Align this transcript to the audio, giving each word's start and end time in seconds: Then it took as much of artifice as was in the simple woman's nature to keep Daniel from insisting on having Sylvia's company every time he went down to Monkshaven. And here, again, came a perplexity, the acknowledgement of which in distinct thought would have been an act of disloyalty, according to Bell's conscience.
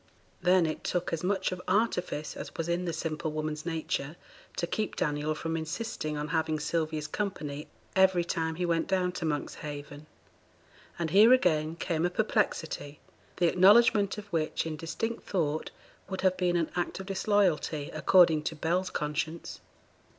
Then 0.41 0.65
it 0.65 0.83
took 0.83 1.13
as 1.13 1.23
much 1.23 1.51
of 1.51 1.61
artifice 1.67 2.35
as 2.35 2.55
was 2.55 2.67
in 2.67 2.85
the 2.85 2.91
simple 2.91 3.31
woman's 3.31 3.67
nature 3.67 4.15
to 4.57 4.65
keep 4.65 4.95
Daniel 4.95 5.35
from 5.35 5.55
insisting 5.55 6.17
on 6.17 6.29
having 6.29 6.59
Sylvia's 6.59 7.05
company 7.05 7.67
every 7.95 8.23
time 8.23 8.55
he 8.55 8.65
went 8.65 8.87
down 8.87 9.11
to 9.11 9.25
Monkshaven. 9.25 10.07
And 10.97 11.11
here, 11.11 11.33
again, 11.33 11.75
came 11.75 12.03
a 12.03 12.09
perplexity, 12.09 12.99
the 13.37 13.45
acknowledgement 13.45 14.17
of 14.17 14.25
which 14.33 14.65
in 14.65 14.75
distinct 14.75 15.27
thought 15.29 15.69
would 16.09 16.21
have 16.21 16.35
been 16.35 16.55
an 16.55 16.71
act 16.75 16.99
of 16.99 17.05
disloyalty, 17.05 17.91
according 17.93 18.41
to 18.45 18.55
Bell's 18.55 18.89
conscience. 18.89 19.59